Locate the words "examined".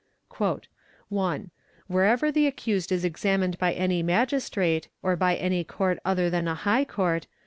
3.05-3.59